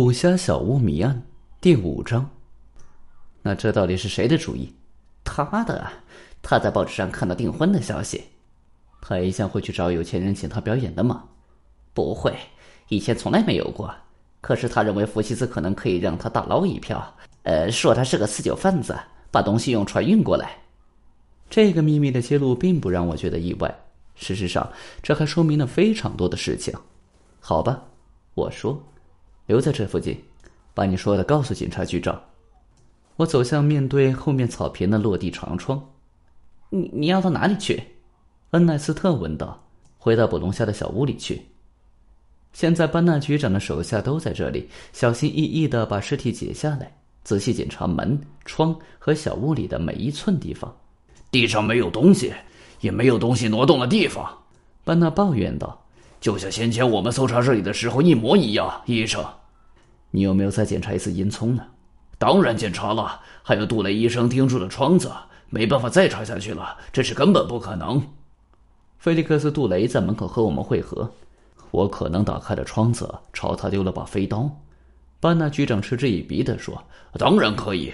[0.00, 1.24] 捕虾小屋谜案
[1.60, 2.30] 第五章。
[3.42, 4.72] 那这到底是谁的主意？
[5.24, 5.90] 他的。
[6.40, 8.22] 他在报纸上看到订婚的消息。
[9.00, 11.24] 他一向会去找有钱人请他表演的吗？
[11.94, 12.32] 不会，
[12.90, 13.92] 以前从来没有过。
[14.40, 17.16] 可是他认为福西斯可能可以让他大捞一票。
[17.42, 18.96] 呃，说他是个四九贩子，
[19.32, 20.58] 把东西用船运过来。
[21.50, 23.76] 这个秘密的揭露并不让我觉得意外。
[24.14, 24.70] 事实上，
[25.02, 26.72] 这还说明了非常多的事情。
[27.40, 27.82] 好吧，
[28.34, 28.80] 我说。
[29.48, 30.14] 留在这附近，
[30.74, 32.20] 把你说的告诉警察局长。
[33.16, 35.82] 我走向面对后面草坪的落地长窗。
[36.68, 37.82] 你你要到哪里去？
[38.50, 39.58] 恩奈斯特问道。
[39.96, 41.42] 回到捕龙虾的小屋里去。
[42.52, 46.94] 现在班纳局长的手下都在这里，小心翼翼的把尸体解下来，
[47.24, 50.70] 仔细检查门窗和小屋里的每一寸地方。
[51.30, 52.32] 地上没有东西，
[52.80, 54.30] 也没有东西挪动的地方。
[54.84, 55.82] 班纳抱怨道。
[56.20, 59.24] 就像先前我们搜查这里的时候一模一样，医生。
[60.10, 61.62] 你有没有再检查一次烟囱呢？
[62.18, 65.10] 当然检查了，还有杜雷医生钉住的窗子，
[65.50, 68.02] 没办法再查下去了，这是根本不可能。
[68.98, 71.12] 菲利克斯·杜雷在门口和我们会合，
[71.70, 74.50] 我可能打开了窗子，朝他丢了把飞刀。
[75.20, 76.82] 班纳局长嗤之以鼻地说
[77.18, 77.92] ：“当然可以，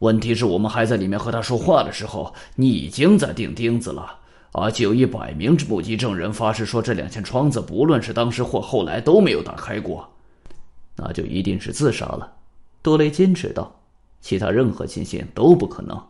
[0.00, 4.18] 问题是我们还在里面和他说话的时候，你已经在钉钉子了。”
[4.56, 10.08] 而且有一百名目击证人发誓说，这两扇窗子不论是当时或后来都没有打开过，
[11.04, 12.32] 那就一定是自杀了。
[12.80, 13.70] 多雷坚持道
[14.22, 16.00] ：“其他任何情形都不可能。”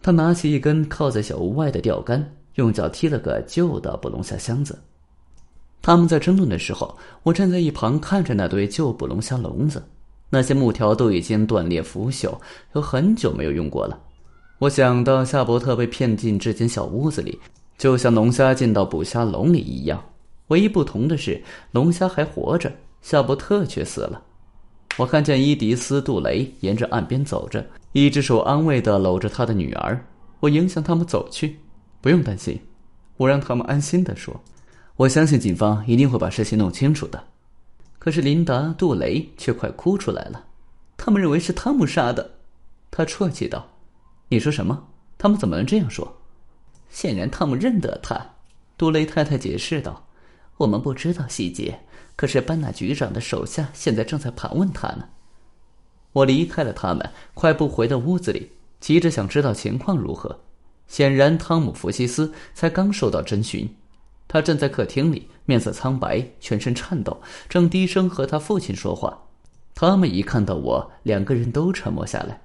[0.00, 4.78] 他拿起一根靠在小屋外的钓竿，用脚踢了个旧的捕龙虾箱子。
[5.82, 9.82] 他们在争论的时候，我站在一旁看着那堆旧捕龙虾笼子，
[10.30, 12.38] 那些木条都已经断裂腐朽，
[12.74, 13.98] 有很久没有用过了。
[14.60, 17.40] 我想到夏伯特被骗进这间小屋子里。
[17.78, 20.02] 就像龙虾进到捕虾笼里一样，
[20.46, 24.22] 唯一不同的是，龙虾还活着，夏伯特却死了。
[24.98, 30.02] 我看见伊迪丝·杜雷沿着岸边走着，一只手安慰地搂着他的女儿。
[30.40, 31.58] 我迎向他们走去，
[32.00, 32.58] 不用担心，
[33.18, 34.40] 我让他们安心地说
[34.96, 37.22] ：“我相信警方一定会把事情弄清楚的。”
[37.98, 40.44] 可是琳达·杜雷却快哭出来了。
[40.96, 42.30] 他们认为是汤姆杀的，
[42.90, 43.66] 他啜泣道
[44.28, 44.86] ：“你说什么？
[45.18, 46.16] 他们怎么能这样说？”
[46.88, 48.18] 显然，汤姆认得他。
[48.78, 50.05] 杜雷太太解释道
[50.58, 51.80] ：“我们不知道细节，
[52.16, 55.08] 可是班纳局长的手下现在正在盘问他呢。”
[56.12, 60.40] 我离开了他们，快步回到屋子里，急着想知道情况如何。
[60.86, 63.68] 显然，汤姆·福西斯才刚受到侦讯，
[64.26, 69.24] 他站在客厅里，面色苍白，全身颤抖，正低声和他父亲说话。
[69.74, 72.40] 他们一看到我，两个人都沉默下来。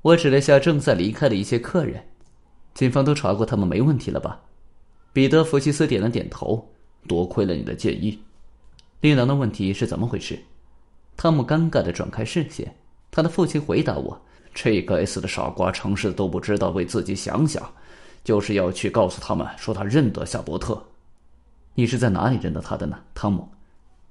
[0.00, 2.02] 我指了下正在离开的一些客人。
[2.72, 4.40] 警方都查过，他们没问题了吧？
[5.12, 6.70] 彼得·弗西斯点了点头。
[7.06, 8.18] 多亏了你的建议。
[9.00, 10.38] 琳达的问题是怎么回事？
[11.16, 12.74] 汤姆尴尬的转开视线。
[13.10, 14.20] 他的父亲回答我
[14.52, 17.62] ：“这该死的傻瓜，城市都不知道为自己想想，
[18.22, 20.82] 就是要去告诉他们说他认得夏伯特。
[21.74, 23.48] 你是在哪里认得他的呢，汤姆？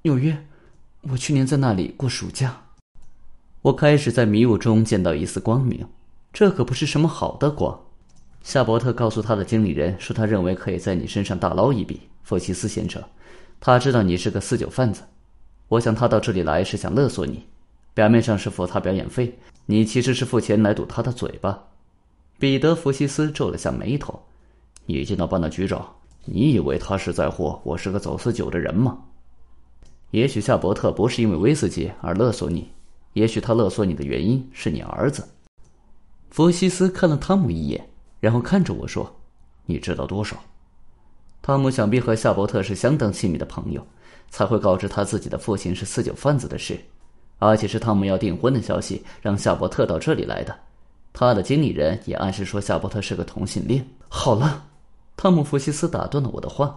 [0.02, 0.46] 纽约。
[1.02, 2.62] 我去年在那里过暑假。
[3.62, 5.88] 我开始在迷雾中见到一丝光明，
[6.34, 7.87] 这可不是什么好的光。
[8.44, 13.04] 夏伯特告诉他的经理人说：“他认为可以在你身上大捞一笔，弗奇斯先生。
[13.60, 15.04] 他知道你是个四九贩子。
[15.68, 17.46] 我想他到这里来是想勒索你，
[17.94, 21.62] 表面上是付他表演费，你其实是付钱来堵他的嘴巴。”
[22.40, 24.18] 彼得·弗西斯皱了下眉头
[24.86, 25.86] ：“你见到办的局长，
[26.24, 28.98] 你以为他是在乎我是个走私酒的人吗？
[30.12, 32.72] 也许夏伯特不是因为威士忌而勒索你，
[33.12, 35.28] 也许他勒索你的原因是你儿子。”
[36.30, 37.90] 弗西斯看了汤姆一眼。
[38.20, 39.20] 然后看着我说
[39.66, 40.38] ：“你知道多少？”
[41.42, 43.86] 汤姆想必和夏伯特是相当亲密的朋友，
[44.30, 46.78] 才会告知他自己的父亲是四九贩子的事，
[47.40, 50.54] 而且是汤姆要订婚的消息让夏伯特到这里来的。
[51.14, 53.88] 他的经理人也暗示说夏伯特是个同性恋。
[54.10, 54.66] 好了，
[55.16, 56.76] 汤姆·福西斯打断了我的话，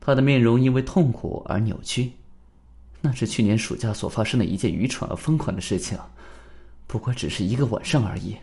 [0.00, 2.12] 他的面容因为痛苦而扭曲。
[3.00, 5.98] 那是去年暑假所发生的一件愚蠢而疯狂的事情，
[6.86, 8.36] 不过只是一个晚上而已。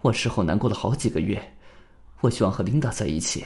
[0.00, 1.40] 我事后难过了好几个月，
[2.20, 3.44] 我希望和琳达在一起，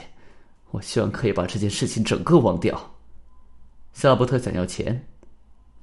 [0.71, 2.95] 我希望可以把这件事情整个忘掉。
[3.95, 5.07] 夏伯特想要钱，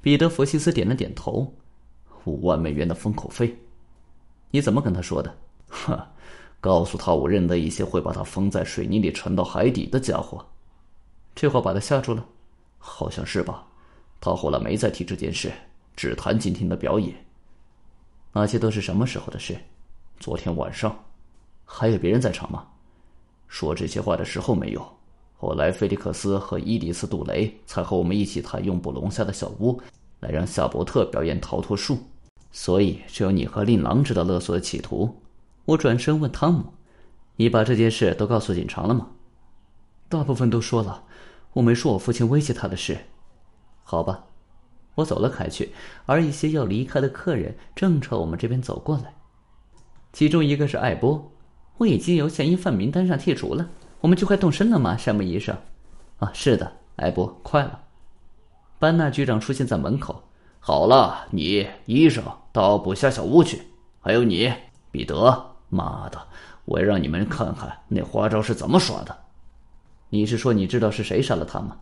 [0.02, 1.52] 彼得·弗西斯点了点头，
[2.26, 3.58] 五万美元的封口费。
[4.52, 5.36] 你怎么跟他说的？
[5.68, 6.12] 哈，
[6.60, 10.46] 告诉他我认得一些会把他封在水泥里沉到海底的家伙。
[11.36, 12.26] 这话把他吓住了，
[12.78, 13.66] 好像是吧？
[14.22, 15.52] 他后来没再提这件事，
[15.96, 17.16] 只谈今天的表演。
[18.34, 19.58] 那些都是什么时候的事？
[20.20, 20.94] 昨天晚上，
[21.64, 22.68] 还有别人在场吗？
[23.48, 24.86] 说这些话的时候没有。
[25.38, 29.82] 后来，菲利克斯和伊迪丝·杜雷才和我们一起谈用捕龙虾的小屋，
[30.20, 31.98] 来让夏伯特表演逃脱术。
[32.52, 35.22] 所以只有你和令郎知道勒索的企图。
[35.64, 36.66] 我转身问汤姆
[37.38, 39.08] ：“你把这件事都告诉警察了吗
[40.10, 41.06] ？”“大部分都说了，
[41.54, 42.98] 我没说我父亲威胁他的事。
[43.84, 44.26] ”“好吧。”
[44.96, 45.72] 我走了开去，
[46.06, 49.14] 而一些要离开的客人正朝我们这边走过来。
[50.12, 51.32] 其中一个是艾波，
[51.78, 53.70] 我已经由嫌疑犯名单上剔除了。
[54.02, 55.56] 我们就快动身了吗，山姆医生？
[56.18, 57.80] 啊，是的，艾波，快了。
[58.80, 60.24] 班纳局长出现在门口。
[60.60, 63.62] 好了，你医生到捕虾小屋去。
[64.02, 64.52] 还有你，
[64.92, 65.56] 彼得。
[65.70, 66.20] 妈的，
[66.66, 69.16] 我要让你们看看那花招是怎么耍的。
[70.10, 71.78] 你是说你知道是谁杀了他吗？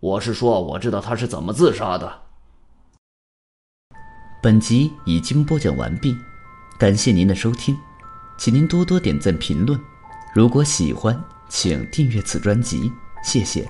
[0.00, 2.20] 我是说我知道他是怎么自杀的。
[4.42, 6.14] 本集已经播讲完毕，
[6.76, 7.76] 感谢您的收听，
[8.36, 9.78] 请您多多点赞评论。
[10.34, 11.18] 如果喜欢，
[11.48, 12.92] 请订阅此专辑，
[13.22, 13.66] 谢谢。